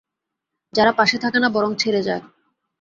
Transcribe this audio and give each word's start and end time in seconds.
যারা 0.73 0.91
পাশে 0.91 1.17
থাকে 1.17 1.37
না 1.39 1.49
বরং 1.49 1.71
ছেড়ে 1.75 2.01
যায়। 2.03 2.23